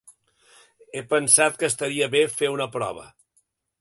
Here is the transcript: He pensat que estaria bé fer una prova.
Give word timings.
He 0.95 1.03
pensat 1.11 1.59
que 1.59 1.69
estaria 1.73 2.07
bé 2.17 2.23
fer 2.39 2.51
una 2.55 2.69
prova. 2.79 3.05